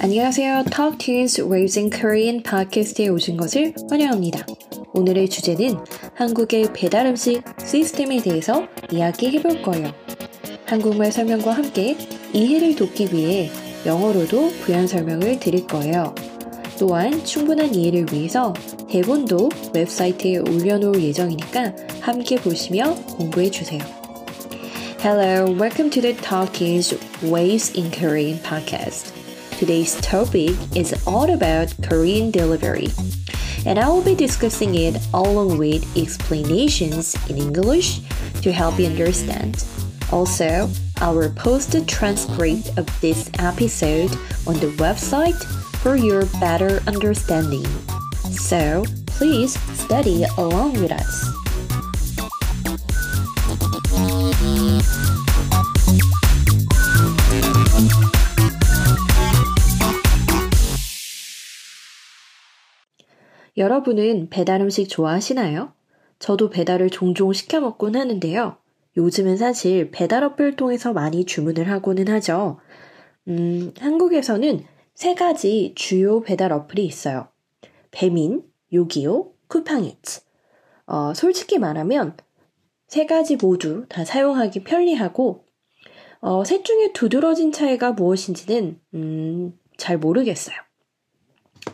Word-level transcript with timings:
안녕하세요. 0.00 0.62
Talk 0.70 0.98
Tunes 0.98 1.42
Raising 1.42 1.94
Korean 1.94 2.40
팟캐스트에 2.44 3.08
오신 3.08 3.36
것을 3.36 3.74
환영합니다. 3.90 4.46
오늘의 4.92 5.28
주제는 5.28 5.76
한국의 6.14 6.72
배달 6.72 7.06
음식 7.06 7.42
시스템에 7.58 8.22
대해서 8.22 8.68
이야기해 8.92 9.42
볼 9.42 9.60
거예요. 9.60 9.92
한국말 10.66 11.10
설명과 11.10 11.50
함께 11.50 11.96
이해를 12.32 12.76
돕기 12.76 13.08
위해 13.12 13.50
영어로도 13.84 14.50
부연 14.60 14.86
설명을 14.86 15.40
드릴 15.40 15.66
거예요. 15.66 16.14
또한 16.78 17.24
충분한 17.24 17.74
이해를 17.74 18.06
위해서 18.12 18.54
대본도 18.88 19.48
웹사이트에 19.74 20.38
올려놓을 20.38 21.02
예정이니까 21.02 21.74
함께 22.00 22.36
보시며 22.36 22.94
공부해 23.16 23.50
주세요. 23.50 23.82
Hello, 25.00 25.50
welcome 25.50 25.90
to 25.90 26.00
the 26.00 26.16
Talk 26.16 26.52
Tunes 26.52 26.96
Waves 27.20 27.76
in 27.76 27.90
Korean 27.90 28.40
podcast. 28.42 29.27
Today's 29.58 30.00
topic 30.00 30.54
is 30.76 30.94
all 31.04 31.34
about 31.34 31.74
Korean 31.82 32.30
delivery, 32.30 32.92
and 33.66 33.76
I 33.76 33.88
will 33.88 34.04
be 34.04 34.14
discussing 34.14 34.76
it 34.76 35.04
along 35.12 35.58
with 35.58 35.82
explanations 35.96 37.16
in 37.28 37.38
English 37.38 37.98
to 38.42 38.52
help 38.52 38.78
you 38.78 38.86
understand. 38.86 39.64
Also, 40.12 40.70
I 41.00 41.10
will 41.10 41.32
post 41.32 41.72
the 41.72 41.84
transcript 41.86 42.78
of 42.78 42.86
this 43.00 43.28
episode 43.40 44.12
on 44.46 44.54
the 44.62 44.70
website 44.78 45.42
for 45.82 45.96
your 45.96 46.26
better 46.38 46.78
understanding. 46.86 47.66
So, 48.30 48.84
please 49.06 49.58
study 49.74 50.24
along 50.38 50.74
with 50.74 50.92
us. 50.92 51.47
여러분은 63.58 64.28
배달 64.30 64.60
음식 64.60 64.88
좋아하시나요? 64.88 65.72
저도 66.20 66.48
배달을 66.48 66.90
종종 66.90 67.32
시켜 67.32 67.60
먹곤 67.60 67.96
하는데요. 67.96 68.56
요즘은 68.96 69.36
사실 69.36 69.90
배달 69.90 70.22
어플 70.22 70.54
통해서 70.54 70.92
많이 70.92 71.24
주문을 71.24 71.68
하고는 71.68 72.08
하죠. 72.08 72.60
음, 73.26 73.74
한국에서는 73.78 74.64
세 74.94 75.14
가지 75.14 75.72
주요 75.74 76.20
배달 76.22 76.52
어플이 76.52 76.84
있어요. 76.84 77.28
배민, 77.90 78.44
요기요, 78.72 79.32
쿠팡이츠. 79.48 80.20
어, 80.86 81.12
솔직히 81.14 81.58
말하면 81.58 82.16
세 82.86 83.06
가지 83.06 83.36
모두 83.36 83.86
다 83.88 84.04
사용하기 84.04 84.62
편리하고 84.62 85.44
어, 86.20 86.44
셋 86.44 86.64
중에 86.64 86.92
두드러진 86.92 87.50
차이가 87.50 87.90
무엇인지는 87.90 88.80
음, 88.94 89.58
잘 89.76 89.98
모르겠어요. 89.98 90.56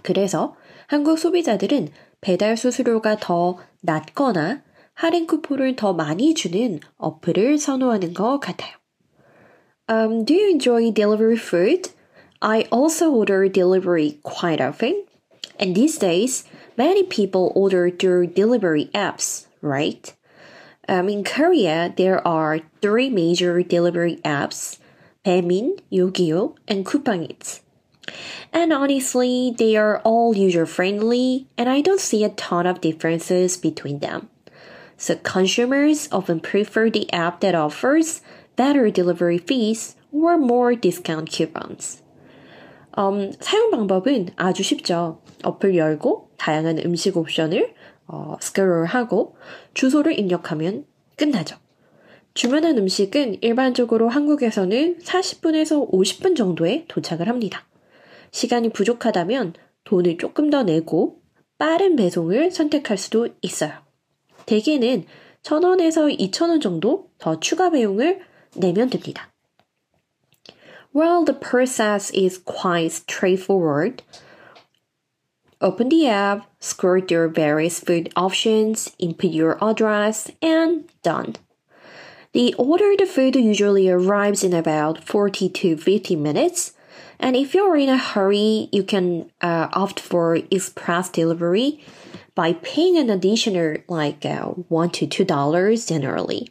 그래서 0.03 0.57
한국 0.88 1.20
소비자들은 1.20 1.90
배달 2.22 2.58
수수료가 2.58 3.18
더 3.18 3.58
낮거나 3.82 4.62
할인 4.94 5.28
쿠폰을 5.28 5.76
더 5.76 5.94
많이 5.94 6.34
주는 6.34 6.80
어플을 6.98 7.58
선호하는 7.58 8.14
것 8.14 8.40
같아요. 8.40 8.74
Um, 9.88 10.26
do 10.26 10.34
you 10.34 10.50
enjoy 10.50 10.92
delivery 10.92 11.38
food? 11.38 11.90
I 12.42 12.66
also 12.72 13.10
order 13.12 13.48
delivery 13.50 14.20
quite 14.24 14.62
often. 14.62 15.06
And 15.60 15.76
these 15.76 15.98
days, 15.98 16.46
many 16.78 17.04
people 17.04 17.52
order 17.56 17.90
through 17.90 18.28
delivery 18.34 18.90
apps, 18.94 19.48
right? 19.62 20.14
Um, 20.88 21.10
in 21.10 21.24
Korea, 21.24 21.94
there 21.96 22.26
are 22.28 22.62
three 22.82 23.10
major 23.10 23.62
delivery 23.62 24.20
apps, 24.24 24.80
Baemin, 25.24 25.80
Yogiyo, 25.92 26.56
and 26.68 26.86
Coupang 26.86 27.30
Eats. 27.30 27.62
And 28.53 28.73
honestly, 28.73 29.55
they 29.57 29.77
are 29.77 30.01
all 30.05 30.37
user 30.37 30.67
friendly, 30.67 31.47
and 31.59 31.69
I 31.69 31.81
don't 31.81 32.01
see 32.01 32.25
a 32.25 32.29
ton 32.31 32.67
of 32.67 32.81
differences 32.81 33.57
between 33.57 33.99
them. 33.99 34.29
So 34.97 35.17
consumers 35.17 36.09
often 36.13 36.41
prefer 36.41 36.91
the 36.91 37.13
app 37.13 37.41
that 37.41 37.55
offers 37.55 38.23
better 38.57 38.91
delivery 38.91 39.39
fees 39.39 39.97
or 40.13 40.39
more 40.39 40.75
discount 40.75 41.31
coupons. 41.31 42.03
Um, 42.97 43.33
사용 43.41 43.71
방법은 43.73 44.31
아주 44.37 44.63
쉽죠. 44.63 45.19
어플 45.43 45.77
열고 45.77 46.31
다양한 46.37 46.79
음식 46.85 47.17
옵션을 47.17 47.75
어, 48.07 48.37
스크롤하고 48.41 49.37
주소를 49.75 50.19
입력하면 50.19 50.85
끝나죠. 51.17 51.57
주문한 52.35 52.79
음식은 52.79 53.43
일반적으로 53.43 54.09
한국에서는 54.09 54.99
40분에서 54.99 55.91
50분 55.91 56.37
정도에 56.37 56.85
도착을 56.89 57.29
합니다. 57.29 57.65
시간이 58.34 58.70
부족하다면 58.70 59.54
돈을 59.84 60.18
조금 60.18 60.50
더 60.50 60.64
내고 60.64 61.22
빠른 61.58 61.96
배송을 61.96 62.52
선택할 62.52 62.98
수도 62.98 63.30
있어요. 63.42 63.74
대개는 64.46 65.06
1000원에서 65.44 66.18
2000원 66.18 66.62
정도 66.62 67.10
더 67.18 67.40
추가 67.40 67.70
비용을 67.70 68.22
내면 68.56 68.90
됩니다. 68.90 69.30
Well, 70.94 71.24
the 71.24 71.40
process 71.40 72.12
is 72.14 72.44
quite 72.44 72.92
straightforward. 72.92 74.04
Open 75.62 75.90
the 75.90 76.08
app, 76.08 76.48
scroll 76.60 77.02
through 77.02 77.34
various 77.34 77.80
food 77.80 78.10
options, 78.16 78.92
input 78.98 79.32
your 79.32 79.58
address, 79.62 80.32
and 80.42 80.86
done. 81.04 81.36
The 82.32 82.56
ordered 82.58 83.08
food 83.08 83.36
usually 83.36 83.90
arrives 83.90 84.44
in 84.44 84.54
about 84.54 85.04
40 85.04 85.50
to 85.50 85.78
50 85.78 86.16
minutes, 86.16 86.74
and 87.19 87.37
if 87.37 87.55
you're 87.55 87.77
in 87.77 87.89
a 87.89 87.97
hurry, 87.97 88.69
you 88.73 88.83
can 88.83 89.31
uh, 89.41 89.69
opt 89.73 90.01
for 90.01 90.37
express 90.51 91.09
delivery 91.11 91.81
by 92.35 92.55
paying 92.55 92.99
an 92.99 93.11
additional 93.11 93.77
like 93.89 94.25
uh, 94.27 94.47
1 94.69 94.91
to 94.91 95.07
2 95.07 95.25
dollars 95.25 95.87
generally. 95.87 96.49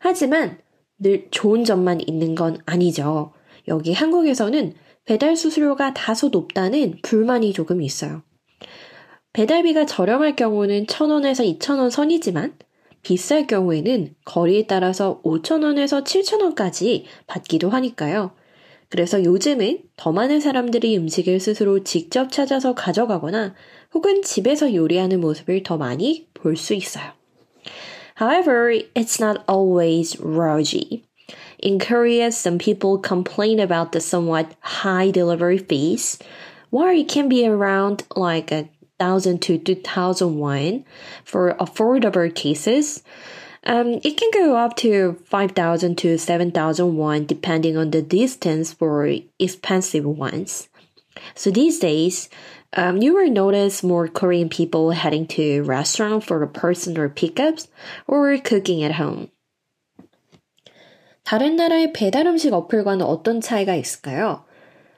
하지만 0.00 0.58
늘 0.98 1.28
좋은 1.30 1.64
점만 1.64 2.00
있는 2.06 2.34
건 2.34 2.58
아니죠. 2.66 3.32
여기 3.68 3.92
한국에서는 3.92 4.74
배달 5.04 5.36
수수료가 5.36 5.94
다소 5.94 6.28
높다는 6.28 6.98
불만이 7.02 7.52
조금 7.52 7.82
있어요. 7.82 8.22
배달비가 9.32 9.86
저렴할 9.86 10.36
경우는 10.36 10.86
1,000원에서 10.86 11.58
2,000원 11.58 11.90
선이지만 11.90 12.56
비쌀 13.02 13.46
경우에는 13.46 14.14
거리에 14.24 14.66
따라서 14.66 15.20
5,000원에서 15.24 16.04
7,000원까지 16.04 17.04
받기도 17.26 17.68
하니까요. 17.70 18.32
그래서 18.89 19.23
요즘은 19.23 19.83
더 19.97 20.11
많은 20.11 20.39
사람들이 20.39 20.97
음식을 20.97 21.39
스스로 21.39 21.83
직접 21.83 22.31
찾아서 22.31 22.73
가져가거나 22.73 23.53
혹은 23.93 24.21
집에서 24.23 24.73
요리하는 24.73 25.21
모습을 25.21 25.63
더 25.63 25.77
많이 25.77 26.27
볼 26.33 26.55
수 26.57 26.73
있어요. 26.73 27.11
However, 28.19 28.71
it's 28.95 29.19
not 29.19 29.43
always 29.47 30.19
rosy. 30.19 31.03
In 31.61 31.77
Korea, 31.77 32.31
some 32.31 32.57
people 32.57 32.97
complain 32.97 33.59
about 33.59 33.91
the 33.91 34.01
somewhat 34.01 34.55
high 34.61 35.11
delivery 35.11 35.57
fees, 35.57 36.17
while 36.71 36.89
it 36.89 37.07
can 37.07 37.29
be 37.29 37.45
around 37.45 38.03
like 38.15 38.51
a 38.51 38.69
thousand 38.97 39.41
to 39.43 39.57
two 39.57 39.75
thousand 39.75 40.39
won 40.39 40.83
for 41.23 41.55
affordable 41.59 42.33
cases. 42.33 43.03
Um, 43.65 43.99
it 44.03 44.17
can 44.17 44.31
go 44.33 44.55
up 44.55 44.75
to 44.77 45.17
5,000 45.25 45.97
to 45.97 46.17
7,000 46.17 46.95
won 46.95 47.25
depending 47.25 47.77
on 47.77 47.91
the 47.91 48.01
distance 48.01 48.73
for 48.73 49.07
expensive 49.37 50.05
ones. 50.05 50.69
So 51.35 51.51
these 51.51 51.79
days, 51.79 52.29
um, 52.73 53.01
you 53.01 53.15
will 53.15 53.29
notice 53.29 53.83
more 53.83 54.07
Korean 54.07 54.49
people 54.49 54.91
heading 54.91 55.27
to 55.27 55.63
restaurant 55.63 56.23
for 56.23 56.45
personal 56.47 57.09
pickups 57.09 57.67
or 58.07 58.37
cooking 58.37 58.83
at 58.83 58.93
home. 58.93 59.29
다른 61.23 61.55
나라의 61.55 61.93
배달 61.93 62.25
음식 62.25 62.53
어플과는 62.53 63.05
어떤 63.05 63.41
차이가 63.41 63.75
있을까요? 63.75 64.45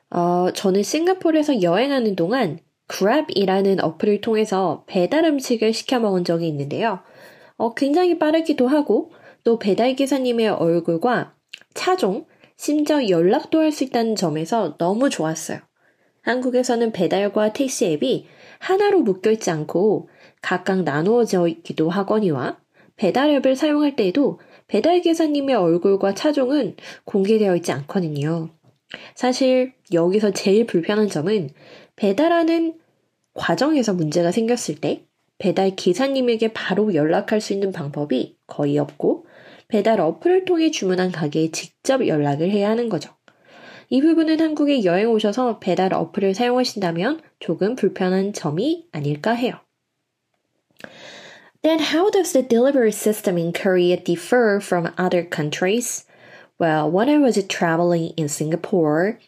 어, 0.09 0.51
저는 0.53 0.83
싱가포르에서 0.83 1.61
여행하는 1.61 2.15
동안 2.15 2.59
그랩이라는 2.87 3.83
어플을 3.83 4.21
통해서 4.21 4.83
배달 4.87 5.25
음식을 5.25 5.73
시켜 5.73 5.99
먹은 5.99 6.23
적이 6.23 6.49
있는데요. 6.49 6.99
어, 7.56 7.74
굉장히 7.74 8.18
빠르기도 8.18 8.68
하고 8.68 9.12
또 9.44 9.58
배달 9.58 9.94
기사님의 9.94 10.48
얼굴과 10.48 11.34
차종, 11.74 12.26
심지어 12.56 13.08
연락도 13.08 13.60
할 13.60 13.70
수 13.70 13.84
있다는 13.84 14.16
점에서 14.16 14.76
너무 14.78 15.10
좋았어요. 15.10 15.60
한국에서는 16.22 16.92
배달과 16.92 17.52
택시 17.52 17.86
앱이 17.86 18.26
하나로 18.58 19.00
묶여있지 19.00 19.50
않고 19.50 20.08
각각 20.42 20.82
나누어져 20.82 21.46
있기도 21.48 21.88
하거니와 21.88 22.58
배달 22.96 23.30
앱을 23.30 23.54
사용할 23.56 23.94
때에도 23.94 24.40
배달 24.66 25.00
기사님의 25.00 25.54
얼굴과 25.54 26.14
차종은 26.14 26.76
공개되어 27.04 27.54
있지 27.56 27.70
않거든요. 27.72 28.48
사실 29.14 29.74
여기서 29.92 30.32
제일 30.32 30.66
불편한 30.66 31.08
점은 31.08 31.50
배달하는 31.94 32.78
과정에서 33.34 33.94
문제가 33.94 34.32
생겼을 34.32 34.76
때 34.80 35.05
배달 35.38 35.76
기사님에게 35.76 36.52
바로 36.52 36.94
연락할 36.94 37.40
수 37.40 37.52
있는 37.52 37.72
방법이 37.72 38.36
거의 38.46 38.78
없고 38.78 39.26
배달 39.68 40.00
어플을 40.00 40.44
통해 40.44 40.70
주문한 40.70 41.12
가게에 41.12 41.50
직접 41.50 42.06
연락을 42.06 42.50
해야 42.50 42.70
하는 42.70 42.88
거죠. 42.88 43.14
이 43.88 44.00
부분은 44.00 44.40
한국에 44.40 44.84
여행 44.84 45.10
오셔서 45.10 45.58
배달 45.58 45.92
어플을 45.94 46.34
사용하신다면 46.34 47.20
조금 47.38 47.76
불편한 47.76 48.32
점이 48.32 48.88
아닐까 48.92 49.32
해요. 49.32 49.60
Then 51.62 51.80
how 51.80 52.10
does 52.10 52.32
the 52.32 52.46
delivery 52.46 52.92
system 52.92 53.36
in 53.36 53.52
Korea 53.52 53.96
differ 53.96 54.60
from 54.60 54.92
other 54.96 55.24
countries? 55.28 56.06
Well, 56.58 56.90
when 56.90 57.08
I 57.08 57.18
was 57.18 57.36
traveling 57.48 58.14
in 58.16 58.28
Singapore, 58.28 59.18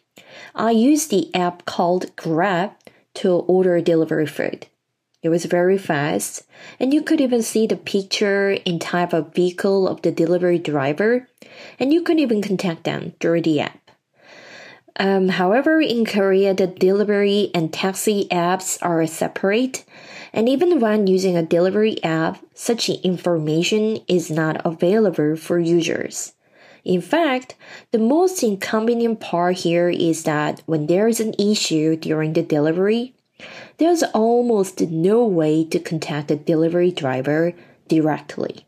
I 0.55 0.71
used 0.71 1.11
the 1.11 1.29
app 1.35 1.65
called 1.65 2.15
Grab 2.15 2.71
to 3.15 3.43
order 3.47 3.81
delivery 3.81 4.25
food. 4.25 4.67
It 5.21 5.29
was 5.29 5.45
very 5.45 5.77
fast, 5.77 6.43
and 6.79 6.93
you 6.93 7.01
could 7.01 7.19
even 7.19 7.41
see 7.41 7.67
the 7.67 7.75
picture 7.75 8.57
and 8.65 8.79
type 8.79 9.11
of 9.11 9.33
vehicle 9.33 9.85
of 9.87 10.01
the 10.01 10.11
delivery 10.11 10.59
driver, 10.59 11.27
and 11.77 11.91
you 11.91 12.03
could 12.03 12.19
even 12.19 12.41
contact 12.41 12.85
them 12.85 13.13
through 13.19 13.41
the 13.41 13.59
app. 13.59 13.91
Um, 14.97 15.29
however, 15.29 15.81
in 15.81 16.05
Korea, 16.05 16.53
the 16.53 16.67
delivery 16.67 17.51
and 17.53 17.71
taxi 17.71 18.27
apps 18.31 18.77
are 18.81 19.05
separate, 19.07 19.83
and 20.31 20.47
even 20.47 20.79
when 20.79 21.07
using 21.07 21.35
a 21.35 21.43
delivery 21.43 22.01
app, 22.03 22.39
such 22.53 22.89
information 22.89 23.99
is 24.07 24.31
not 24.31 24.61
available 24.65 25.35
for 25.35 25.59
users. 25.59 26.33
In 26.85 27.01
fact, 27.01 27.55
the 27.91 27.99
most 27.99 28.41
inconvenient 28.41 29.19
part 29.19 29.57
here 29.57 29.89
is 29.89 30.23
that 30.23 30.63
when 30.65 30.87
there 30.87 31.09
is 31.09 31.19
an 31.19 31.33
issue 31.37 31.97
during 31.97 32.33
the 32.33 32.41
delivery, 32.41 33.15
there's 33.77 34.03
almost 34.13 34.81
no 34.81 35.25
way 35.25 35.63
to 35.65 35.79
contact 35.79 36.27
the 36.27 36.35
delivery 36.35 36.91
driver 36.91 37.53
directly. 37.87 38.65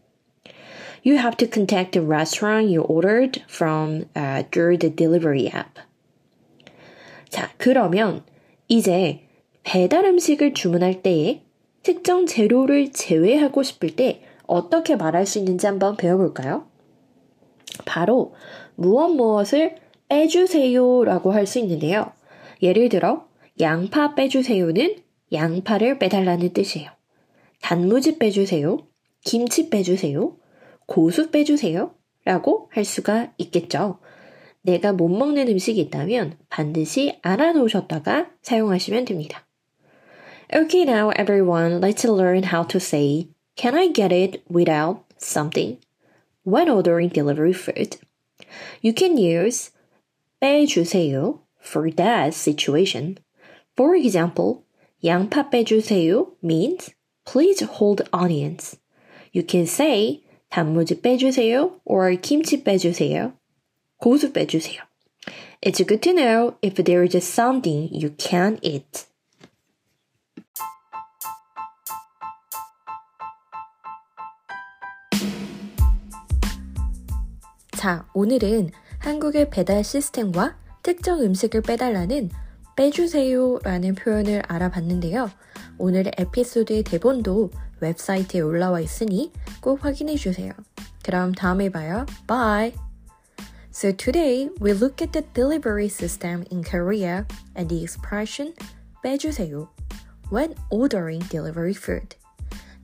You 1.03 1.18
have 1.18 1.35
to 1.38 1.47
contact 1.47 1.94
the 1.94 2.01
restaurant 2.01 2.69
you 2.69 2.81
ordered 2.81 3.44
from 3.47 4.06
uh, 4.15 4.44
through 4.51 4.77
the 4.77 4.89
delivery 4.89 5.47
app. 5.47 5.79
자, 7.29 7.50
그러면 7.57 8.23
이제 8.68 9.21
배달 9.63 10.06
음식을 10.06 10.53
주문할 10.53 11.01
때에 11.01 11.41
특정 11.83 12.25
재료를 12.25 12.91
제외하고 12.91 13.63
싶을 13.63 13.95
때 13.95 14.21
어떻게 14.45 14.95
말할 14.95 15.25
수 15.25 15.39
있는지 15.39 15.65
한번 15.65 15.97
배워볼까요? 15.97 16.68
바로 17.85 18.35
무엇 18.75 19.09
무엇을 19.09 19.75
빼주세요 20.09 21.06
라고 21.06 21.31
할 21.31 21.47
수 21.47 21.59
있는데요. 21.59 22.12
예를 22.62 22.89
들어, 22.89 23.25
양파 23.61 24.15
빼주세요는 24.15 24.95
양파를 25.31 25.99
빼달라는 25.99 26.51
뜻이에요. 26.53 26.89
단무지 27.61 28.17
빼주세요. 28.17 28.79
김치 29.23 29.69
빼주세요. 29.69 30.35
고수 30.87 31.29
빼주세요. 31.29 31.93
라고 32.25 32.69
할 32.71 32.83
수가 32.83 33.33
있겠죠. 33.37 33.99
내가 34.63 34.93
못 34.93 35.09
먹는 35.09 35.47
음식이 35.47 35.79
있다면 35.79 36.37
반드시 36.49 37.17
알아놓으셨다가 37.21 38.31
사용하시면 38.41 39.05
됩니다. 39.05 39.45
Okay, 40.53 40.83
now 40.83 41.11
everyone, 41.17 41.79
let's 41.79 42.03
learn 42.03 42.43
how 42.43 42.67
to 42.67 42.77
say, 42.77 43.29
Can 43.55 43.75
I 43.75 43.93
get 43.93 44.13
it 44.13 44.43
without 44.49 45.03
something? 45.17 45.77
When 46.43 46.67
ordering 46.67 47.13
delivery 47.13 47.53
food. 47.53 47.97
You 48.81 48.93
can 48.93 49.17
use 49.17 49.71
빼주세요 50.41 51.39
for 51.63 51.91
that 51.91 52.33
situation. 52.33 53.17
For 53.75 53.95
example, 53.95 54.63
양파 55.03 55.50
빼주세요 55.50 56.35
means 56.44 56.94
please 57.25 57.65
hold 57.65 58.03
onions. 58.12 58.77
You 59.33 59.45
can 59.47 59.63
say 59.63 60.23
단무지 60.50 61.01
빼주세요 61.01 61.79
or 61.85 62.15
김치 62.18 62.63
빼주세요. 62.63 63.33
고수 63.97 64.33
빼주세요. 64.33 64.81
It's 65.62 65.85
good 65.85 66.01
to 66.01 66.13
know 66.13 66.57
if 66.62 66.83
there 66.83 67.03
is 67.03 67.15
something 67.18 67.89
you 67.94 68.15
can't 68.18 68.59
eat. 68.62 69.06
자, 77.77 78.07
오늘은 78.13 78.71
한국의 79.00 79.50
배달 79.50 79.83
시스템과 79.83 80.56
특정 80.83 81.21
음식을 81.21 81.62
빼달라는 81.62 82.29
빼주세요 82.81 83.60
라는 83.62 83.94
표현을 83.94 84.43
알아봤는데요. 84.46 85.31
오늘의 85.78 86.12
에피소드의 86.19 86.82
대본도 86.84 87.50
웹사이트에 87.81 88.40
올라와 88.40 88.81
있으니 88.81 89.32
꼭 89.60 89.84
확인해 89.84 90.16
주세요. 90.16 90.52
그럼 91.02 91.32
다음에 91.32 91.69
봐요. 91.70 92.06
Bye! 92.26 92.75
So 93.70 93.93
today 93.93 94.48
we 94.60 94.72
look 94.72 95.02
at 95.02 95.12
the 95.12 95.25
delivery 95.34 95.87
system 95.87 96.44
in 96.50 96.62
Korea 96.62 97.26
and 97.54 97.69
the 97.69 97.82
expression 97.82 98.54
빼주세요 99.04 99.69
when 100.31 100.54
ordering 100.70 101.20
delivery 101.28 101.75
food. 101.75 102.16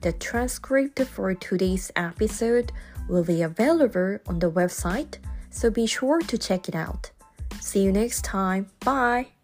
The 0.01 0.13
transcript 0.13 1.01
for 1.01 1.33
today's 1.33 1.91
episode 1.95 2.71
will 3.07 3.23
be 3.23 3.41
available 3.41 4.19
on 4.27 4.39
the 4.39 4.51
website, 4.51 5.17
so 5.49 5.69
be 5.69 5.85
sure 5.85 6.19
to 6.19 6.37
check 6.37 6.67
it 6.67 6.75
out. 6.75 7.11
See 7.61 7.83
you 7.83 7.91
next 7.91 8.23
time. 8.23 8.67
Bye! 8.83 9.36